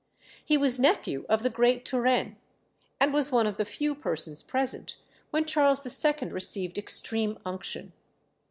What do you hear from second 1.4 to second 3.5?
the great Turenne, and was one